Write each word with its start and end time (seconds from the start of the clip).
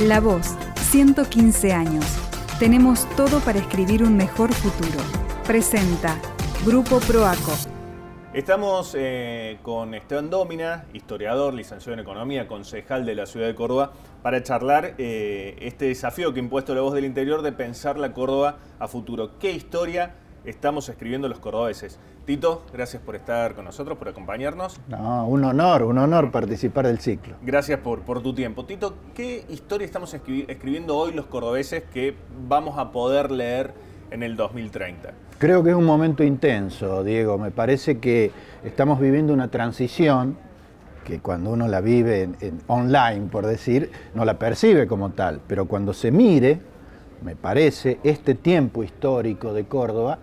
La 0.00 0.20
Voz, 0.20 0.56
115 0.90 1.72
años. 1.72 2.04
Tenemos 2.58 3.06
todo 3.14 3.40
para 3.40 3.58
escribir 3.58 4.02
un 4.02 4.16
mejor 4.16 4.52
futuro. 4.52 4.98
Presenta 5.46 6.18
Grupo 6.64 6.98
Proaco. 7.00 7.52
Estamos 8.32 8.96
eh, 8.98 9.58
con 9.62 9.94
Esteban 9.94 10.30
Dómina, 10.30 10.86
historiador, 10.94 11.52
licenciado 11.52 11.92
en 11.92 12.00
Economía, 12.00 12.48
concejal 12.48 13.04
de 13.04 13.14
la 13.14 13.26
ciudad 13.26 13.46
de 13.46 13.54
Córdoba, 13.54 13.92
para 14.22 14.42
charlar 14.42 14.94
eh, 14.96 15.56
este 15.60 15.84
desafío 15.84 16.32
que 16.32 16.40
ha 16.40 16.42
impuesto 16.42 16.74
la 16.74 16.80
voz 16.80 16.94
del 16.94 17.04
interior 17.04 17.42
de 17.42 17.52
pensar 17.52 17.98
la 17.98 18.12
Córdoba 18.12 18.56
a 18.78 18.88
futuro. 18.88 19.38
¿Qué 19.38 19.52
historia 19.52 20.14
estamos 20.44 20.88
escribiendo 20.88 21.28
los 21.28 21.38
cordobeses? 21.38 21.98
Tito, 22.24 22.64
gracias 22.72 23.02
por 23.02 23.16
estar 23.16 23.54
con 23.54 23.64
nosotros, 23.64 23.98
por 23.98 24.08
acompañarnos. 24.08 24.80
No, 24.88 25.26
un 25.26 25.44
honor, 25.44 25.82
un 25.82 25.98
honor 25.98 26.30
participar 26.30 26.86
del 26.86 26.98
ciclo. 26.98 27.36
Gracias 27.42 27.80
por, 27.80 28.02
por 28.02 28.22
tu 28.22 28.34
tiempo. 28.34 28.64
Tito, 28.64 28.94
¿qué 29.14 29.44
historia 29.48 29.84
estamos 29.84 30.14
escribiendo 30.14 30.96
hoy 30.96 31.12
los 31.12 31.26
cordobeses 31.26 31.84
que 31.92 32.14
vamos 32.48 32.78
a 32.78 32.92
poder 32.92 33.30
leer 33.30 33.74
en 34.10 34.22
el 34.22 34.36
2030? 34.36 35.12
Creo 35.38 35.64
que 35.64 35.70
es 35.70 35.76
un 35.76 35.84
momento 35.84 36.22
intenso, 36.22 37.02
Diego. 37.02 37.38
Me 37.38 37.50
parece 37.50 37.98
que 37.98 38.30
estamos 38.62 39.00
viviendo 39.00 39.32
una 39.32 39.48
transición 39.48 40.36
que 41.04 41.18
cuando 41.18 41.50
uno 41.50 41.68
la 41.68 41.80
vive 41.80 42.30
en, 42.40 42.60
online, 42.68 43.28
por 43.30 43.46
decir, 43.46 43.90
no 44.14 44.24
la 44.24 44.38
percibe 44.38 44.86
como 44.86 45.10
tal, 45.10 45.40
pero 45.46 45.66
cuando 45.66 45.92
se 45.92 46.12
mire, 46.12 46.60
me 47.24 47.36
parece, 47.36 47.98
este 48.02 48.34
tiempo 48.34 48.82
histórico 48.82 49.52
de 49.52 49.64
Córdoba, 49.64 50.18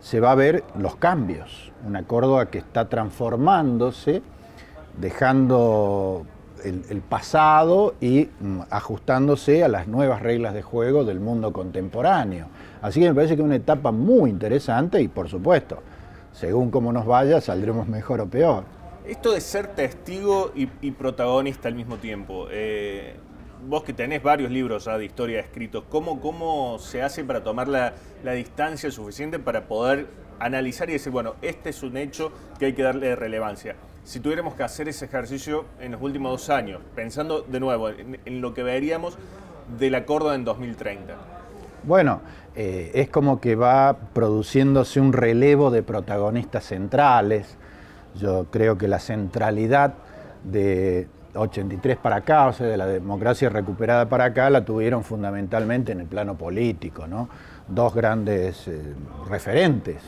se 0.00 0.20
va 0.20 0.32
a 0.32 0.34
ver 0.34 0.64
los 0.76 0.96
cambios. 0.96 1.72
Una 1.86 2.04
Córdoba 2.04 2.50
que 2.50 2.58
está 2.58 2.88
transformándose, 2.88 4.22
dejando 4.98 6.26
el, 6.64 7.00
pasado 7.00 7.94
y 8.00 8.28
mm, 8.40 8.60
ajustándose 8.70 9.64
a 9.64 9.68
las 9.68 9.88
nuevas 9.88 10.22
reglas 10.22 10.54
de 10.54 10.62
juego 10.62 11.04
del 11.04 11.20
mundo 11.20 11.52
contemporáneo. 11.52 12.46
Así 12.80 13.00
que 13.00 13.08
me 13.08 13.14
parece 13.14 13.36
que 13.36 13.42
es 13.42 13.46
una 13.46 13.56
etapa 13.56 13.92
muy 13.92 14.30
interesante 14.30 15.00
y 15.00 15.08
por 15.08 15.28
supuesto, 15.28 15.78
según 16.32 16.70
cómo 16.70 16.92
nos 16.92 17.06
vaya, 17.06 17.40
saldremos 17.40 17.88
mejor 17.88 18.20
o 18.20 18.26
peor. 18.26 18.64
Esto 19.06 19.32
de 19.32 19.40
ser 19.40 19.68
testigo 19.68 20.52
y, 20.54 20.66
protagonista 20.92 21.68
al 21.68 21.74
mismo 21.74 21.96
tiempo, 21.96 22.46
eh, 22.50 23.16
vos 23.66 23.84
que 23.84 23.92
tenés 23.92 24.22
varios 24.22 24.50
libros 24.50 24.84
de 24.84 25.04
historia 25.04 25.40
escritos, 25.40 25.84
¿cómo, 25.88 26.20
¿cómo 26.20 26.78
se 26.78 27.02
hace 27.02 27.24
para 27.24 27.42
tomar 27.42 27.68
la, 27.68 27.94
la 28.24 28.32
distancia 28.32 28.90
suficiente 28.90 29.38
para 29.38 29.66
poder 29.68 30.06
analizar 30.38 30.88
y 30.90 30.94
decir, 30.94 31.12
bueno, 31.12 31.36
este 31.42 31.70
es 31.70 31.82
un 31.82 31.96
hecho 31.96 32.32
que 32.58 32.66
hay 32.66 32.72
que 32.72 32.82
darle 32.82 33.14
relevancia? 33.16 33.76
si 34.04 34.20
tuviéramos 34.20 34.54
que 34.54 34.62
hacer 34.62 34.88
ese 34.88 35.04
ejercicio 35.04 35.64
en 35.80 35.92
los 35.92 36.02
últimos 36.02 36.32
dos 36.32 36.50
años, 36.50 36.80
pensando 36.94 37.42
de 37.42 37.60
nuevo 37.60 37.88
en, 37.88 38.40
lo 38.40 38.52
que 38.54 38.62
veríamos 38.62 39.16
del 39.78 39.94
acuerdo 39.94 40.34
en 40.34 40.44
2030? 40.44 41.14
Bueno, 41.84 42.20
eh, 42.54 42.90
es 42.94 43.08
como 43.08 43.40
que 43.40 43.54
va 43.54 43.96
produciéndose 44.12 45.00
un 45.00 45.12
relevo 45.12 45.70
de 45.70 45.82
protagonistas 45.82 46.64
centrales. 46.64 47.56
Yo 48.14 48.46
creo 48.50 48.76
que 48.76 48.88
la 48.88 48.98
centralidad 48.98 49.94
de 50.44 51.08
83 51.34 51.96
para 51.96 52.16
acá, 52.16 52.46
o 52.48 52.52
sea, 52.52 52.66
de 52.66 52.76
la 52.76 52.86
democracia 52.86 53.48
recuperada 53.48 54.08
para 54.08 54.24
acá, 54.24 54.50
la 54.50 54.64
tuvieron 54.64 55.04
fundamentalmente 55.04 55.92
en 55.92 56.00
el 56.00 56.06
plano 56.06 56.36
político, 56.36 57.06
¿no? 57.06 57.28
Dos 57.68 57.94
grandes 57.94 58.68
eh, 58.68 58.94
referentes, 59.28 60.02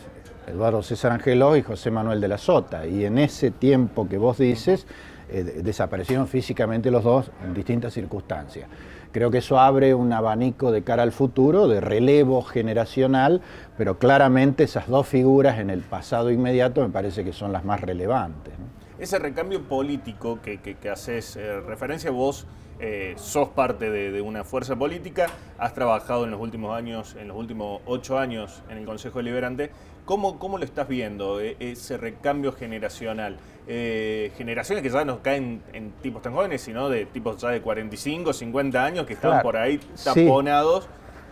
Eduardo 0.47 0.83
César 0.83 1.13
Angeló 1.13 1.57
y 1.57 1.63
José 1.63 1.91
Manuel 1.91 2.21
de 2.21 2.29
la 2.29 2.39
Sota. 2.39 2.87
Y 2.87 3.05
en 3.05 3.19
ese 3.19 3.51
tiempo 3.51 4.09
que 4.09 4.19
vos 4.19 4.39
dices, 4.39 4.87
eh, 5.31 5.43
desaparecieron 5.63 6.29
físicamente 6.29 6.91
los 6.91 7.03
dos 7.03 7.31
en 7.45 7.55
distintas 7.55 7.95
circunstancias. 7.95 8.69
Creo 9.11 9.31
que 9.31 9.39
eso 9.39 9.59
abre 9.59 9.95
un 9.95 10.13
abanico 10.13 10.73
de 10.73 10.83
cara 10.83 11.05
al 11.05 11.13
futuro, 11.13 11.69
de 11.69 11.81
relevo 11.81 12.43
generacional, 12.43 13.41
pero 13.79 13.99
claramente 13.99 14.65
esas 14.65 14.89
dos 14.89 15.07
figuras 15.07 15.61
en 15.61 15.71
el 15.71 15.81
pasado 15.81 16.31
inmediato 16.31 16.83
me 16.83 16.91
parece 16.91 17.25
que 17.25 17.33
son 17.33 17.53
las 17.53 17.65
más 17.65 17.81
relevantes. 17.81 18.53
Ese 18.99 19.19
recambio 19.19 19.63
político 19.63 20.39
que, 20.41 20.59
que, 20.59 20.89
haces 20.89 21.35
eh, 21.35 21.61
referencia, 21.61 22.13
vos 22.13 22.47
eh, 22.79 23.15
sos 23.17 23.49
parte 23.49 23.91
de, 23.91 24.21
una 24.21 24.45
fuerza 24.45 24.77
política, 24.77 25.27
has 25.59 25.75
trabajado 25.75 26.25
en 26.25 26.31
los 26.31 26.41
últimos 26.41 26.77
años, 26.77 27.17
en 27.19 27.27
los 27.29 27.37
últimos 27.37 27.83
ocho 27.87 28.19
años 28.19 28.63
en 28.71 28.79
el 28.79 28.85
Consejo 28.85 29.19
Deliberante. 29.19 29.71
¿Cómo, 30.05 30.39
cómo 30.39 30.59
lo 30.59 30.65
estás 30.65 30.87
viendo, 30.87 31.41
eh, 31.41 31.57
ese 31.59 31.97
recambio 31.97 32.53
generacional? 32.53 33.39
generaciones 33.67 34.83
que 34.83 34.91
ya 34.91 35.07
no 35.07 35.23
caen 35.23 35.63
en 35.73 35.93
tipos 36.03 36.21
tan 36.21 36.35
jóvenes, 36.35 36.61
sino 36.61 36.91
de 36.91 37.07
tipos 37.07 37.41
ya 37.41 37.49
de 37.49 37.63
45, 37.63 38.35
50 38.35 38.85
años 38.85 39.07
que 39.07 39.15
están 39.15 39.41
por 39.41 39.57
ahí 39.57 39.81
taponados. 40.05 40.87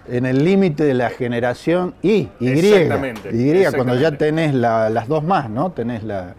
En 0.09 0.25
el 0.25 0.43
límite 0.43 0.83
de 0.83 0.95
la 0.95 1.11
generación 1.11 1.95
Y, 2.01 2.31
Y. 2.41 2.49
Exactamente. 2.49 3.29
Y, 3.35 3.71
cuando 3.75 3.97
ya 3.97 4.17
tenés 4.17 4.55
las 4.55 5.07
dos 5.09 5.23
más, 5.23 5.51
¿no? 5.51 5.73
Tenés 5.73 6.05
la, 6.05 6.35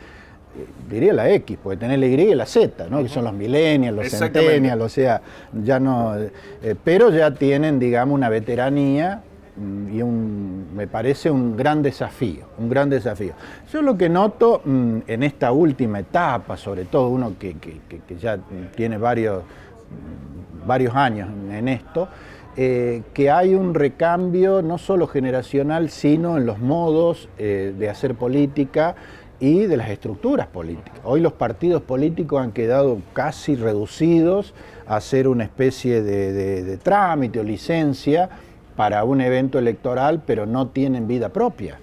diría 0.89 1.13
la 1.13 1.29
X, 1.31 1.57
porque 1.61 1.77
tener 1.77 1.99
la 1.99 2.05
Y 2.05 2.13
y 2.13 2.35
la 2.35 2.45
Z, 2.45 2.87
¿no? 2.89 3.01
que 3.01 3.09
son 3.09 3.23
los 3.23 3.33
millennials, 3.33 3.95
los 3.95 4.09
centennials, 4.09 4.81
o 4.81 4.89
sea, 4.89 5.21
ya 5.63 5.79
no, 5.79 6.15
eh, 6.15 6.75
pero 6.83 7.09
ya 7.09 7.33
tienen, 7.33 7.79
digamos, 7.79 8.15
una 8.15 8.29
veteranía 8.29 9.23
mm, 9.55 9.95
y 9.95 10.01
un, 10.01 10.67
me 10.75 10.87
parece 10.87 11.31
un 11.31 11.57
gran 11.57 11.81
desafío, 11.81 12.45
un 12.57 12.69
gran 12.69 12.89
desafío. 12.89 13.33
Yo 13.71 13.81
lo 13.81 13.97
que 13.97 14.09
noto 14.09 14.61
mm, 14.63 14.97
en 15.07 15.23
esta 15.23 15.51
última 15.51 15.99
etapa, 15.99 16.55
sobre 16.57 16.85
todo 16.85 17.09
uno 17.09 17.33
que, 17.39 17.55
ya 18.19 18.37
tiene 18.75 18.97
varios, 18.97 19.41
mm, 19.41 20.67
varios 20.67 20.95
años 20.95 21.29
en 21.51 21.67
esto, 21.67 22.07
eh, 22.55 23.01
que 23.15 23.31
hay 23.31 23.55
un 23.55 23.73
recambio 23.73 24.61
no 24.61 24.77
solo 24.77 25.07
generacional, 25.07 25.89
sino 25.89 26.37
en 26.37 26.45
los 26.45 26.59
modos 26.59 27.27
eh, 27.39 27.73
de 27.75 27.89
hacer 27.89 28.13
política, 28.13 28.95
y 29.43 29.65
de 29.65 29.75
las 29.75 29.89
estructuras 29.89 30.47
políticas. 30.47 31.01
Hoy 31.03 31.19
los 31.19 31.33
partidos 31.33 31.81
políticos 31.81 32.41
han 32.41 32.53
quedado 32.53 33.01
casi 33.11 33.57
reducidos 33.57 34.53
a 34.87 35.01
ser 35.01 35.27
una 35.27 35.43
especie 35.43 36.01
de, 36.01 36.77
trámite 36.77 37.41
o 37.41 37.43
licencia 37.43 38.29
para 38.77 39.03
un 39.03 39.19
evento 39.19 39.59
electoral, 39.59 40.23
pero 40.25 40.45
no 40.45 40.69
tienen 40.69 41.09
vida 41.09 41.27
propia. 41.27 41.77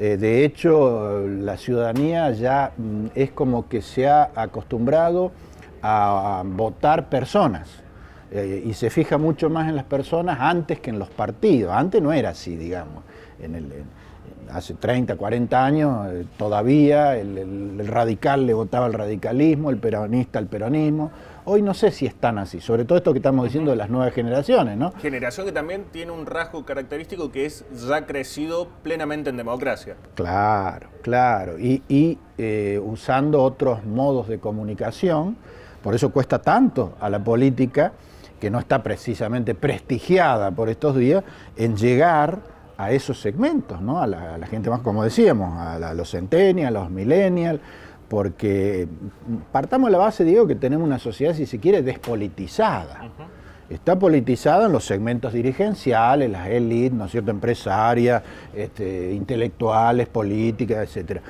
Eh, 0.00 0.16
de 0.16 0.44
hecho, 0.44 1.24
la 1.28 1.56
ciudadanía 1.56 2.32
ya 2.32 2.72
mm, 2.76 3.06
es 3.14 3.30
como 3.30 3.68
que 3.68 3.82
se 3.82 4.08
ha 4.08 4.32
acostumbrado 4.34 5.30
a, 5.82 6.42
votar 6.44 7.08
personas 7.08 7.68
eh, 8.32 8.64
y 8.66 8.74
se 8.74 8.90
fija 8.90 9.16
mucho 9.16 9.48
más 9.48 9.68
en 9.68 9.76
las 9.76 9.84
personas 9.84 10.38
antes 10.40 10.80
que 10.80 10.90
en 10.90 10.98
los 10.98 11.10
partidos. 11.10 11.72
Antes 11.72 12.02
no 12.02 12.12
era 12.12 12.30
así, 12.30 12.56
digamos. 12.56 13.04
Hace 14.50 14.74
30, 14.74 15.16
40 15.16 15.64
años 15.64 16.12
eh, 16.12 16.26
todavía 16.36 17.16
el, 17.16 17.86
radical 17.86 18.46
le 18.46 18.54
votaba 18.54 18.86
al 18.86 18.92
radicalismo, 18.92 19.70
el 19.70 19.78
peronista 19.78 20.38
al 20.38 20.46
peronismo. 20.46 21.10
Hoy 21.44 21.62
no 21.62 21.74
sé 21.74 21.92
si 21.92 22.06
están 22.06 22.38
así, 22.38 22.60
sobre 22.60 22.84
todo 22.84 22.98
esto 22.98 23.12
que 23.12 23.20
estamos 23.20 23.44
diciendo 23.44 23.70
de 23.70 23.76
las 23.76 23.88
nuevas 23.88 24.12
generaciones, 24.12 24.76
¿no? 24.76 24.92
Generación 25.00 25.46
que 25.46 25.52
también 25.52 25.84
tiene 25.92 26.10
un 26.10 26.26
rasgo 26.26 26.64
característico 26.64 27.30
que 27.30 27.46
es 27.46 27.64
ya 27.88 28.04
crecido 28.04 28.68
plenamente 28.82 29.30
en 29.30 29.36
democracia. 29.36 29.94
Claro, 30.14 30.88
claro, 31.02 31.56
y, 31.58 32.18
eh, 32.38 32.80
usando 32.84 33.42
otros 33.42 33.84
modos 33.84 34.26
de 34.26 34.40
comunicación, 34.40 35.36
por 35.82 35.94
eso 35.94 36.10
cuesta 36.10 36.40
tanto 36.40 36.96
a 37.00 37.08
la 37.08 37.22
política, 37.22 37.92
que 38.40 38.50
no 38.50 38.58
está 38.58 38.82
precisamente 38.82 39.54
prestigiada 39.54 40.50
por 40.50 40.68
estos 40.68 40.96
días, 40.96 41.22
en 41.56 41.76
llegar 41.76 42.55
a 42.78 42.92
esos 42.92 43.20
segmentos, 43.20 43.80
¿no? 43.80 44.00
a, 44.00 44.06
la, 44.06 44.46
gente 44.46 44.70
más, 44.70 44.80
como 44.80 45.02
decíamos, 45.02 45.56
a, 45.58 45.94
los 45.94 46.10
centennials, 46.10 46.68
a 46.68 46.70
los 46.70 46.90
millennials, 46.90 47.60
porque 48.08 48.86
partamos 49.50 49.88
de 49.88 49.92
la 49.92 49.98
base, 49.98 50.24
digo, 50.24 50.46
que 50.46 50.54
tenemos 50.54 50.86
una 50.86 50.98
sociedad, 50.98 51.34
si 51.34 51.46
se 51.46 51.58
quiere, 51.58 51.82
despolitizada. 51.82 53.10
Está 53.68 53.98
politizada 53.98 54.66
en 54.66 54.72
los 54.72 54.84
segmentos 54.84 55.32
dirigenciales, 55.32 56.30
las 56.30 56.46
élites, 56.48 56.92
¿no 56.92 57.06
es 57.06 57.10
cierto?, 57.10 57.32
empresarias, 57.32 58.22
este, 58.54 59.12
intelectuales, 59.12 60.06
políticas, 60.06 60.78
etcétera 60.78 61.22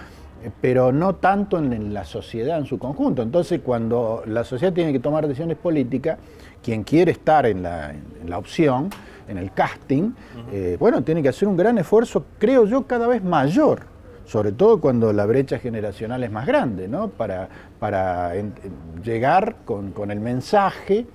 pero 0.60 0.92
no 0.92 1.16
tanto 1.16 1.58
en 1.58 1.92
la 1.92 2.04
sociedad 2.04 2.58
en 2.58 2.66
su 2.66 2.78
conjunto. 2.78 3.22
Entonces, 3.22 3.60
cuando 3.64 4.22
la 4.26 4.44
sociedad 4.44 4.72
tiene 4.72 4.92
que 4.92 5.00
tomar 5.00 5.26
decisiones 5.26 5.56
políticas, 5.56 6.18
quien 6.62 6.84
quiere 6.84 7.12
estar 7.12 7.46
en 7.46 7.62
la, 7.62 7.94
opción, 8.34 8.90
en 9.28 9.38
el 9.38 9.52
casting, 9.52 10.12
eh, 10.52 10.76
bueno, 10.78 11.02
tiene 11.02 11.22
que 11.22 11.28
hacer 11.28 11.48
un 11.48 11.56
gran 11.56 11.78
esfuerzo, 11.78 12.24
creo 12.38 12.66
yo, 12.66 12.86
cada 12.86 13.06
vez 13.06 13.22
mayor, 13.22 13.80
sobre 14.24 14.52
todo 14.52 14.80
cuando 14.80 15.12
la 15.12 15.26
brecha 15.26 15.58
generacional 15.58 16.22
es 16.24 16.30
más 16.30 16.46
grande, 16.46 16.88
¿no? 16.88 17.08
Para, 17.08 17.48
para 17.78 18.32
llegar 19.02 19.56
con, 19.64 19.92
con 19.92 20.10
el 20.10 20.20
mensaje 20.20 21.06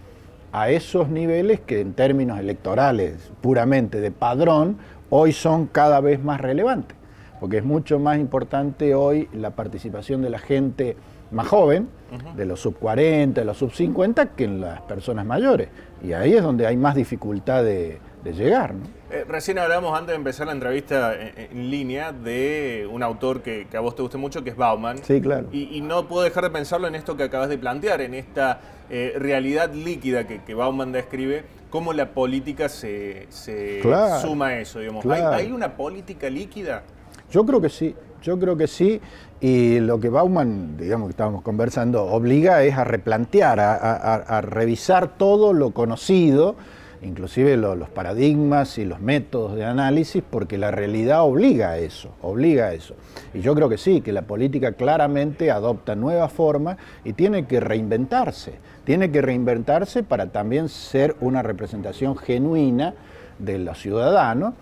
a 0.51 0.69
esos 0.69 1.09
niveles 1.09 1.59
que 1.61 1.79
en 1.79 1.93
términos 1.93 2.39
electorales 2.39 3.31
puramente 3.41 4.01
de 4.01 4.11
padrón, 4.11 4.77
hoy 5.09 5.31
son 5.31 5.67
cada 5.67 6.01
vez 6.01 6.23
más 6.23 6.41
relevantes 6.41 7.01
porque 7.41 7.57
es 7.57 7.65
mucho 7.65 7.97
más 7.97 8.19
importante 8.19 8.93
hoy 8.93 9.27
la 9.33 9.49
participación 9.49 10.21
de 10.21 10.29
la 10.29 10.37
gente 10.37 10.95
más 11.31 11.47
joven, 11.47 11.89
de 12.35 12.45
los 12.45 12.59
sub 12.59 12.77
40, 12.77 13.39
de 13.39 13.45
los 13.45 13.57
sub 13.57 13.71
50, 13.71 14.27
que 14.35 14.43
en 14.43 14.61
las 14.61 14.81
personas 14.81 15.25
mayores. 15.25 15.69
Y 16.03 16.13
ahí 16.13 16.33
es 16.33 16.43
donde 16.43 16.67
hay 16.67 16.75
más 16.75 16.95
dificultad 16.95 17.63
de, 17.63 17.99
llegar. 18.23 18.75
Eh, 19.09 19.25
recién 19.27 19.57
hablamos 19.57 19.97
antes 19.97 20.09
de 20.09 20.15
empezar 20.15 20.47
la 20.47 20.53
entrevista 20.53 21.13
en, 21.15 21.71
línea 21.71 22.11
de 22.11 22.87
un 22.91 23.01
autor 23.01 23.41
que, 23.41 23.65
a 23.73 23.79
vos 23.79 23.95
te 23.95 24.01
guste 24.01 24.17
mucho, 24.17 24.43
que 24.43 24.51
es 24.51 24.57
Bauman. 24.57 24.97
Sí, 25.03 25.21
claro. 25.21 25.47
Y, 25.51 25.81
no 25.81 26.07
puedo 26.07 26.23
dejar 26.23 26.43
de 26.43 26.49
pensarlo 26.49 26.87
en 26.87 26.95
esto 26.95 27.15
que 27.15 27.23
acabas 27.23 27.49
de 27.49 27.57
plantear, 27.57 28.01
en 28.01 28.13
esta 28.13 28.59
eh, 28.89 29.13
realidad 29.17 29.73
líquida 29.73 30.27
que, 30.27 30.53
Bauman 30.53 30.91
describe, 30.91 31.45
cómo 31.69 31.93
la 31.93 32.11
política 32.11 32.67
se, 32.67 33.27
suma 33.29 34.47
a 34.47 34.59
eso. 34.59 34.79
Digamos. 34.79 35.05
¿Hay 35.05 35.51
una 35.51 35.75
política 35.75 36.29
líquida? 36.29 36.83
Yo 37.31 37.45
creo 37.45 37.61
que 37.61 37.69
sí. 37.69 37.95
Yo 38.21 38.38
creo 38.38 38.56
que 38.56 38.68
sí, 38.68 39.01
y 39.39 39.79
lo 39.79 40.00
que 40.00 40.09
Bauman, 40.09 40.77
digamos 40.77 41.07
que 41.07 41.12
estábamos 41.12 41.41
conversando, 41.41 42.03
obliga 42.03 42.63
es 42.63 42.77
a 42.77 42.83
replantear, 42.83 43.59
a, 43.59 44.41
revisar 44.41 45.18
todo 45.18 45.53
lo 45.53 45.71
conocido, 45.71 46.56
inclusive 47.01 47.57
los 47.57 47.89
paradigmas 47.89 48.77
y 48.77 48.85
los 48.85 49.00
métodos 49.00 49.56
de 49.56 49.65
análisis, 49.65 50.21
porque 50.29 50.59
la 50.59 50.69
realidad 50.69 51.23
obliga 51.23 51.71
a 51.71 51.79
eso, 51.79 52.09
obliga 52.21 52.65
a 52.65 52.73
eso. 52.73 52.94
Y 53.33 53.41
yo 53.41 53.56
creo 53.56 53.69
que 53.69 53.79
sí, 53.79 54.01
que 54.01 54.12
la 54.12 54.21
política 54.21 54.74
claramente 54.74 55.50
adopta 55.50 55.95
nuevas 55.95 56.31
formas 56.31 56.77
y 57.03 57.13
tiene 57.13 57.47
que 57.47 57.59
reinventarse, 57.59 58.53
tiene 58.83 59.09
que 59.09 59.24
reinventarse 59.24 60.03
para 60.03 60.27
también 60.27 60.69
ser 60.69 61.15
una 61.21 61.41
representación 61.41 62.15
genuina 62.15 62.94
de 63.39 63.57
los 63.57 63.79
ciudadanos 63.79 64.53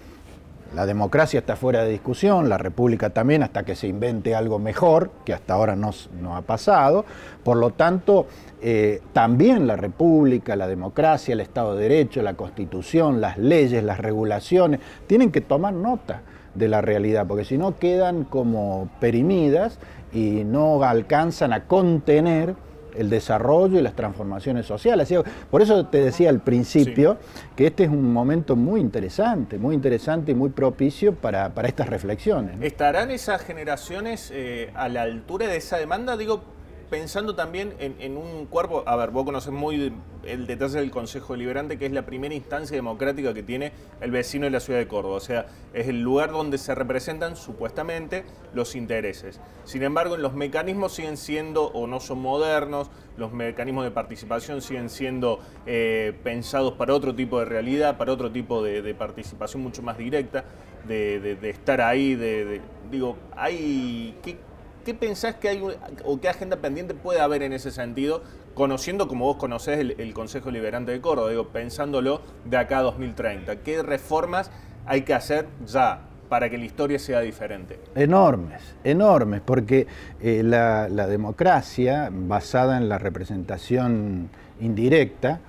la 0.76 0.86
democracia 0.86 1.40
está 1.40 1.56
fuera 1.56 1.84
de 1.84 1.92
discusión, 1.92 2.48
la 2.48 2.58
república 2.58 3.10
también, 3.10 3.42
hasta 3.44 3.64
que 3.64 3.76
se 3.76 3.88
invente 3.88 4.36
algo 4.36 4.60
mejor, 4.60 5.12
que 5.26 5.34
hasta 5.34 5.54
ahora 5.54 5.76
no, 5.76 5.92
ha 6.36 6.42
pasado. 6.44 7.06
Por 7.44 7.58
lo 7.58 7.72
tanto, 7.72 8.28
eh, 8.62 9.02
también 9.12 9.66
la 9.66 9.76
república, 9.76 10.56
la 10.56 10.68
democracia, 10.68 11.34
el 11.34 11.42
Estado 11.42 11.76
de 11.76 11.84
Derecho, 11.84 12.22
la 12.22 12.36
constitución, 12.36 13.20
las 13.20 13.38
leyes, 13.38 13.84
las 13.84 14.00
regulaciones, 14.00 14.80
tienen 15.08 15.32
que 15.32 15.42
tomar 15.42 15.74
nota 15.74 16.22
de 16.54 16.68
la 16.68 16.82
realidad, 16.82 17.26
porque 17.28 17.46
si 17.46 17.58
no 17.58 17.78
quedan 17.78 18.24
como 18.24 18.90
perimidas 19.00 19.80
y 20.14 20.44
no 20.44 20.84
alcanzan 20.84 21.54
a 21.54 21.66
contener 21.66 22.56
el 22.96 23.10
desarrollo 23.10 23.80
y 23.80 23.82
las 23.82 23.96
transformaciones 23.96 24.66
sociales. 24.66 25.14
Por 25.50 25.62
eso 25.62 25.86
te 25.88 26.02
decía 26.04 26.30
al 26.30 26.42
principio 26.42 27.18
que 27.56 27.68
este 27.68 27.84
es 27.84 27.90
un 27.90 28.12
momento 28.14 28.56
muy 28.56 28.82
interesante, 28.82 29.58
muy 29.58 29.76
interesante 29.76 30.32
y 30.32 30.36
muy 30.36 30.50
propicio 30.50 31.14
para, 31.14 31.52
estas 31.64 31.90
reflexiones. 31.90 32.62
¿Estarán 32.62 33.12
esas 33.12 33.44
generaciones 33.44 34.32
eh, 34.34 34.72
a 34.76 34.90
la 34.90 35.04
altura 35.04 35.48
de 35.48 35.58
esa 35.58 35.78
demanda? 35.78 36.18
Digo, 36.18 36.42
pensando 36.90 37.36
también 37.36 37.74
en, 37.80 38.18
un 38.18 38.46
cuerpo, 38.48 38.84
a 38.86 38.96
ver, 38.96 39.12
vos 39.12 39.26
conoces 39.26 39.52
muy 39.52 39.94
el 40.24 40.48
detalle 40.48 40.80
del 40.80 40.92
Consejo 40.92 41.34
Deliberante, 41.34 41.78
que 41.78 41.86
es 41.86 41.92
la 41.92 42.06
primera 42.06 42.34
instancia 42.34 42.76
democrática 42.76 43.34
que 43.34 43.44
tiene 43.44 43.72
el 44.02 44.12
vecino 44.12 44.46
de 44.46 44.52
la 44.52 44.60
ciudad 44.60 44.80
de 44.80 44.88
Córdoba, 44.88 45.16
o 45.16 45.20
sea, 45.20 45.48
es 45.74 45.88
el 45.88 46.02
lugar 46.02 46.32
donde 46.32 46.58
se 46.58 46.74
representan 46.76 47.36
supuestamente 47.36 48.26
los 48.54 48.76
intereses. 48.76 49.40
Sin 49.64 49.84
embargo, 49.84 50.18
los 50.18 50.34
mecanismos 50.34 50.94
siguen 50.94 51.18
siendo 51.18 51.66
o 51.68 51.88
no 51.88 52.00
son 52.00 52.20
modernos, 52.20 52.90
los 53.18 53.32
mecanismos 53.32 53.84
de 53.84 53.92
participación 53.92 54.62
siguen 54.62 54.90
siendo 54.90 55.40
eh, 55.66 56.14
pensados 56.24 56.74
para 56.74 56.94
otro 56.94 57.14
tipo 57.14 57.40
de 57.40 57.46
realidad, 57.46 57.98
para 57.98 58.12
otro 58.12 58.32
tipo 58.32 58.64
de, 58.64 58.94
participación 58.96 59.62
mucho 59.62 59.82
más 59.84 59.98
directa, 59.98 60.46
de, 60.88 61.38
estar 61.44 61.82
ahí, 61.82 62.16
de, 62.16 62.62
digo, 62.90 63.18
hay... 63.36 64.18
¿Qué 64.24 64.49
pensás 64.94 65.36
que 65.36 65.50
hay 65.50 65.64
o 66.04 66.20
qué 66.20 66.30
agenda 66.30 66.58
pendiente 66.58 66.94
puede 66.94 67.20
haber 67.20 67.44
en 67.44 67.54
ese 67.54 67.72
sentido, 67.72 68.24
conociendo 68.54 69.08
como 69.08 69.26
vos 69.26 69.38
conocés 69.38 69.80
el, 69.80 70.14
Consejo 70.14 70.52
Liberante 70.52 70.92
de 70.92 71.02
Córdoba, 71.02 71.30
digo, 71.30 71.48
pensándolo 71.50 72.22
de 72.46 72.58
acá 72.58 72.80
a 72.80 72.84
2030? 72.84 73.58
¿Qué 73.58 73.84
reformas 73.84 74.52
hay 74.86 75.02
que 75.02 75.14
hacer 75.14 75.48
ya 75.66 76.02
para 76.30 76.50
que 76.50 76.58
la 76.58 76.66
historia 76.66 77.00
sea 77.00 77.22
diferente? 77.22 77.80
Enormes, 77.96 78.62
enormes, 78.84 79.42
porque 79.44 79.88
eh, 80.22 80.44
la 80.44 80.88
democracia 81.08 82.10
basada 82.12 82.78
en 82.78 82.90
la 82.90 82.98
representación 82.98 84.30
indirecta, 84.60 85.40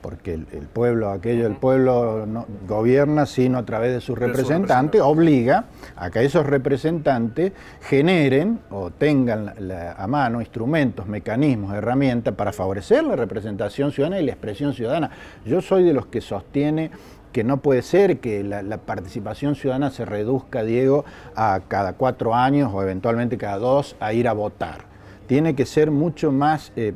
porque 0.00 0.34
el, 0.34 0.46
pueblo, 0.72 1.10
aquello, 1.10 1.46
el 1.46 1.56
pueblo 1.56 2.26
no, 2.26 2.46
gobierna 2.66 3.26
sino 3.26 3.58
a 3.58 3.64
través 3.64 3.92
de 3.92 4.00
sus 4.00 4.18
representantes, 4.18 5.00
obliga 5.00 5.66
a 5.96 6.10
que 6.10 6.24
esos 6.24 6.46
representantes 6.46 7.52
generen 7.82 8.60
o 8.70 8.90
tengan 8.90 9.54
a 9.96 10.06
mano 10.06 10.40
instrumentos, 10.40 11.06
mecanismos, 11.06 11.74
herramientas 11.74 12.34
para 12.34 12.52
favorecer 12.52 13.04
la 13.04 13.16
representación 13.16 13.92
ciudadana 13.92 14.20
y 14.20 14.26
la 14.26 14.32
expresión 14.32 14.74
ciudadana. 14.74 15.10
Yo 15.44 15.60
soy 15.60 15.84
de 15.84 15.92
los 15.92 16.06
que 16.06 16.20
sostiene 16.20 16.90
que 17.32 17.44
no 17.44 17.58
puede 17.58 17.82
ser 17.82 18.18
que 18.18 18.42
la, 18.42 18.78
participación 18.78 19.54
ciudadana 19.54 19.90
se 19.90 20.04
reduzca, 20.04 20.64
Diego, 20.64 21.04
a 21.36 21.60
cada 21.68 21.92
cuatro 21.92 22.34
años 22.34 22.72
o 22.74 22.82
eventualmente 22.82 23.38
cada 23.38 23.58
dos 23.58 23.96
a 24.00 24.12
ir 24.12 24.26
a 24.26 24.32
votar 24.32 24.89
tiene 25.30 25.54
que 25.54 25.64
ser 25.64 25.92
mucho 25.92 26.32
más 26.32 26.72
eh, 26.74 26.92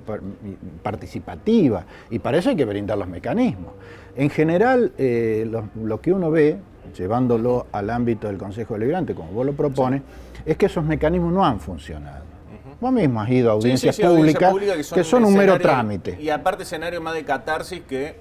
participativa 0.83 1.85
y 2.11 2.19
para 2.19 2.39
eso 2.39 2.51
hay 2.51 2.57
que 2.57 2.65
brindar 2.65 2.99
los 2.99 3.07
mecanismos. 3.07 3.75
En 4.17 4.29
general, 4.29 4.91
eh, 4.99 5.49
lo, 5.77 6.01
que 6.01 6.13
uno 6.13 6.33
ve, 6.33 6.59
llevándolo 6.99 7.69
al 7.71 7.91
ámbito 7.91 8.27
del 8.27 8.37
Consejo 8.37 8.75
Deliberante, 8.75 9.15
como 9.15 9.31
vos 9.31 9.47
lo 9.47 9.53
propones, 9.53 10.03
es 10.45 10.57
que 10.57 10.67
esos 10.67 10.85
mecanismos 10.85 11.33
no 11.33 11.47
han 11.47 11.61
funcionado. 11.61 12.25
Vos 12.81 12.93
mismo 12.93 13.21
has 13.21 13.31
ido 13.31 13.51
a 13.51 13.53
audiencias 13.53 14.01
públicas 14.01 14.53
que 14.93 15.05
son, 15.05 15.25
un 15.25 15.37
mero 15.37 15.57
trámite. 15.61 16.19
Y 16.21 16.29
aparte 16.29 16.65
escenario 16.65 17.01
más 17.01 17.15
de 17.15 17.25
catarsis 17.25 17.83
que 17.83 18.17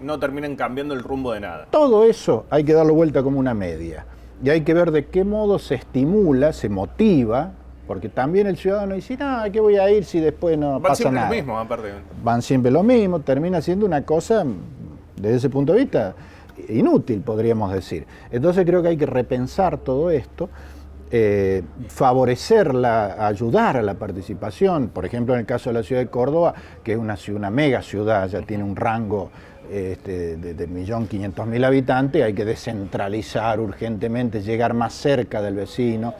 no 0.00 0.18
terminan 0.18 0.56
cambiando 0.56 0.94
el 0.94 1.02
rumbo 1.02 1.34
de 1.34 1.40
nada. 1.40 1.66
Todo 1.70 2.04
eso 2.04 2.46
hay 2.48 2.64
que 2.64 2.72
darlo 2.72 2.94
vuelta 2.94 3.22
como 3.22 3.38
una 3.38 3.52
media. 3.52 4.06
Y 4.42 4.48
hay 4.48 4.62
que 4.62 4.72
ver 4.72 4.92
de 4.92 5.04
qué 5.08 5.24
modo 5.24 5.58
se 5.58 5.74
estimula, 5.74 6.54
se 6.54 6.70
motiva 6.70 7.52
porque 7.88 8.10
también 8.10 8.46
el 8.46 8.58
ciudadano 8.58 8.94
dice, 8.94 9.16
no, 9.16 9.40
¿a 9.40 9.50
qué 9.50 9.60
voy 9.60 9.78
a 9.78 9.90
ir 9.90 10.04
si 10.04 10.20
después 10.20 10.58
no 10.58 10.80
pasa 10.80 11.10
nada? 11.10 11.22
Van 11.22 11.30
siempre 11.30 11.38
lo 11.38 11.42
mismo, 11.42 11.58
aparte. 11.58 11.88
Van 12.22 12.42
siempre 12.42 12.70
lo 12.70 12.82
mismo, 12.82 13.20
termina 13.20 13.62
siendo 13.62 13.86
una 13.86 14.04
cosa, 14.04 14.44
desde 15.16 15.36
ese 15.36 15.48
punto 15.48 15.72
de 15.72 15.80
vista, 15.80 16.14
inútil, 16.68 17.22
podríamos 17.22 17.72
decir. 17.72 18.06
Entonces 18.30 18.66
creo 18.66 18.82
que 18.82 18.88
hay 18.88 18.98
que 18.98 19.06
repensar 19.06 19.78
todo 19.78 20.10
esto, 20.10 20.50
eh, 21.10 21.62
favorecerla, 21.88 23.26
ayudar 23.26 23.78
a 23.78 23.82
la 23.82 23.94
participación. 23.94 24.88
Por 24.88 25.06
ejemplo, 25.06 25.32
en 25.32 25.40
el 25.40 25.46
caso 25.46 25.70
de 25.70 25.74
la 25.74 25.82
ciudad 25.82 26.02
de 26.02 26.08
Córdoba, 26.08 26.52
que 26.84 26.92
es 26.92 26.98
una, 26.98 27.16
una 27.34 27.50
mega 27.50 27.80
ciudad, 27.80 28.28
ya 28.28 28.42
tiene 28.42 28.64
un 28.64 28.76
rango 28.76 29.30
este, 29.72 30.36
de 30.36 30.68
1.500.000 30.68 31.64
habitantes, 31.64 32.22
hay 32.22 32.34
que 32.34 32.44
descentralizar 32.44 33.60
urgentemente, 33.60 34.42
llegar 34.42 34.74
más 34.74 34.92
cerca 34.92 35.40
del 35.40 35.54
vecino 35.54 36.12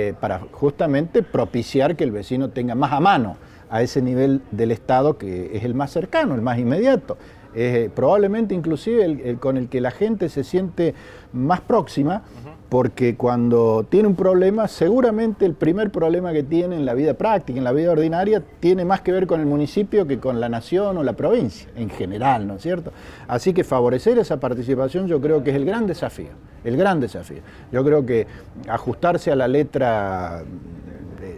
eh, 0.00 0.14
para 0.14 0.38
justamente 0.52 1.24
propiciar 1.24 1.96
que 1.96 2.04
el 2.04 2.12
vecino 2.12 2.50
tenga 2.50 2.76
más 2.76 2.92
a 2.92 3.00
mano 3.00 3.36
a 3.68 3.82
ese 3.82 4.00
nivel 4.00 4.42
del 4.52 4.70
Estado 4.70 5.18
que 5.18 5.56
es 5.56 5.64
el 5.64 5.74
más 5.74 5.90
cercano, 5.90 6.36
el 6.36 6.40
más 6.40 6.56
inmediato. 6.56 7.18
Eh, 7.54 7.90
probablemente 7.94 8.54
inclusive 8.54 9.04
el, 9.04 9.38
con 9.38 9.56
el 9.56 9.68
que 9.68 9.80
la 9.80 9.90
gente 9.90 10.28
se 10.28 10.44
siente 10.44 10.94
más 11.32 11.60
próxima, 11.60 12.22
porque 12.68 13.16
cuando 13.16 13.86
tiene 13.88 14.08
un 14.08 14.14
problema, 14.14 14.68
seguramente 14.68 15.46
el 15.46 15.54
primer 15.54 15.90
problema 15.90 16.32
que 16.32 16.42
tiene 16.42 16.76
en 16.76 16.84
la 16.84 16.94
vida 16.94 17.14
práctica, 17.14 17.58
en 17.58 17.64
la 17.64 17.72
vida 17.72 17.92
ordinaria, 17.92 18.42
tiene 18.60 18.84
más 18.84 19.00
que 19.00 19.12
ver 19.12 19.26
con 19.26 19.40
el 19.40 19.46
municipio 19.46 20.06
que 20.06 20.18
con 20.18 20.40
la 20.40 20.48
nación 20.48 20.98
o 20.98 21.02
la 21.02 21.14
provincia, 21.14 21.68
en 21.76 21.88
general, 21.88 22.46
¿no 22.46 22.56
es 22.56 22.62
cierto? 22.62 22.92
Así 23.26 23.54
que 23.54 23.64
favorecer 23.64 24.18
esa 24.18 24.38
participación 24.38 25.06
yo 25.06 25.20
creo 25.20 25.42
que 25.42 25.50
es 25.50 25.56
el 25.56 25.64
gran 25.64 25.86
desafío 25.86 26.48
el 26.64 26.76
gran 26.76 27.00
desafío. 27.00 27.40
Yo 27.72 27.84
creo 27.84 28.04
que 28.04 28.26
ajustarse 28.68 29.30
a 29.30 29.36
la 29.36 29.48
letra 29.48 30.42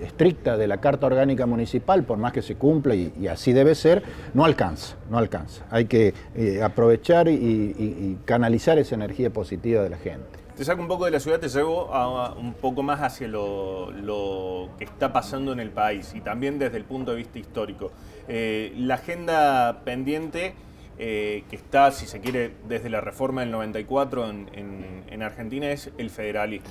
estricta 0.02 0.56
de 0.56 0.66
la 0.66 0.78
Carta 0.78 1.06
Orgánica 1.06 1.46
Municipal, 1.46 2.04
por 2.04 2.18
más 2.18 2.32
que 2.32 2.42
se 2.42 2.56
cumpla 2.56 2.94
y, 2.94 3.28
así 3.28 3.52
debe 3.52 3.74
ser, 3.74 4.02
no 4.34 4.44
alcanza, 4.44 4.96
no 5.10 5.18
alcanza. 5.18 5.64
Hay 5.70 5.86
que 5.86 6.14
eh, 6.34 6.62
aprovechar 6.62 7.28
y, 7.28 8.18
canalizar 8.24 8.78
esa 8.78 8.94
energía 8.94 9.30
positiva 9.30 9.82
de 9.82 9.90
la 9.90 9.96
gente. 9.96 10.38
Te 10.56 10.64
saco 10.64 10.82
un 10.82 10.88
poco 10.88 11.06
de 11.06 11.10
la 11.10 11.20
ciudad, 11.20 11.40
te 11.40 11.48
llevo 11.48 11.90
un 12.36 12.52
poco 12.54 12.82
más 12.82 13.00
hacia 13.00 13.28
lo, 13.28 14.68
que 14.78 14.84
está 14.84 15.12
pasando 15.12 15.52
en 15.52 15.60
el 15.60 15.70
país 15.70 16.12
y 16.14 16.20
también 16.20 16.58
desde 16.58 16.76
el 16.76 16.84
punto 16.84 17.12
de 17.12 17.18
vista 17.18 17.38
histórico. 17.38 17.92
Eh, 18.28 18.74
la 18.76 18.96
agenda 18.96 19.82
pendiente 19.84 20.54
eh, 21.02 21.44
que 21.48 21.56
está, 21.56 21.90
si 21.92 22.06
se 22.06 22.20
quiere, 22.20 22.52
desde 22.68 22.90
la 22.90 23.00
reforma 23.00 23.40
del 23.40 23.50
94 23.52 24.28
en, 24.28 25.22
Argentina 25.22 25.70
es 25.70 25.90
el 25.96 26.10
federalismo. 26.10 26.68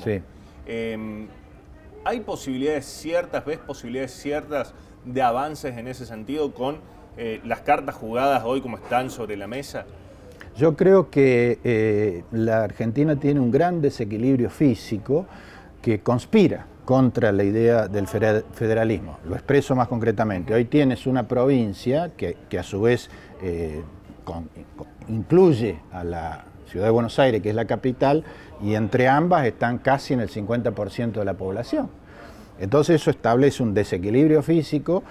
Em, 0.68 1.28
¿Hay 2.10 2.22
posibilidades 2.22 2.86
ciertas, 2.86 3.46
ves 3.46 3.60
posibilidades 3.60 4.14
ciertas 4.14 4.74
de 5.06 5.22
avances 5.22 5.78
en 5.78 5.88
ese 5.88 6.08
sentido 6.08 6.56
con 6.56 6.80
eh, 7.18 7.40
las 7.46 7.60
cartas 7.60 7.94
jugadas 7.94 8.42
hoy 8.46 8.62
como 8.62 8.78
están 8.78 9.12
sobre 9.12 9.38
la 9.38 9.46
mesa? 9.46 9.86
Yo 10.58 10.76
creo 10.76 11.12
que 11.12 11.60
eh, 11.64 12.24
la 12.32 12.64
Argentina 12.64 13.16
tiene 13.16 13.40
un 13.40 13.52
gran 13.52 13.80
desequilibrio 13.80 14.50
físico 14.50 15.28
que 15.84 16.00
conspira 16.00 16.66
contra 16.84 17.32
la 17.32 17.44
idea 17.44 17.88
del 17.88 18.08
federalismo. 18.08 19.20
Lo 19.26 19.36
expreso 19.36 19.76
más 19.76 19.88
concretamente. 19.88 20.56
Hoy 20.56 20.66
tienes 20.66 21.06
una 21.06 21.28
provincia 21.28 22.10
que, 22.18 22.36
a 22.58 22.64
su 22.64 22.82
vez 22.82 23.08
eh, 23.44 23.84
incluye 25.10 25.80
a 25.92 26.04
la 26.04 26.46
ciudad 26.70 26.86
de 26.86 26.92
Buenos 26.92 27.20
Aires, 27.20 27.44
que 27.44 27.50
es 27.50 27.56
la 27.56 27.66
capital, 27.66 28.24
y 28.64 28.74
entre 28.74 29.08
ambas 29.08 29.46
están 29.46 29.78
casi 29.78 30.16
en 30.16 30.22
el 30.22 30.30
50% 30.30 31.12
de 31.12 31.26
la 31.26 31.36
población. 31.36 31.99
Entonces 32.60 33.02
eso 33.02 33.12
establece 33.12 33.64
un 33.64 33.74
desequilibrio 33.74 34.42
físico 34.44 35.04